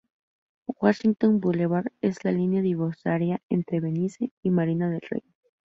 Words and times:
Washington 0.81 1.39
Boulevard 1.39 1.91
es 2.01 2.25
la 2.25 2.31
línea 2.31 2.63
divisoria 2.63 3.39
entre 3.49 3.81
Venice 3.81 4.31
y 4.41 4.49
Marina 4.49 4.89
del 4.89 5.01
Rey. 5.01 5.21